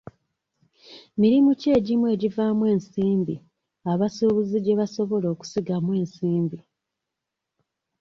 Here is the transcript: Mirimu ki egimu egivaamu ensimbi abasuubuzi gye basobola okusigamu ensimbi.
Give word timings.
Mirimu 1.21 1.49
ki 1.59 1.67
egimu 1.77 2.05
egivaamu 2.15 2.63
ensimbi 2.73 3.35
abasuubuzi 3.91 4.57
gye 4.65 4.77
basobola 4.79 5.27
okusigamu 5.33 5.89
ensimbi. 6.01 6.57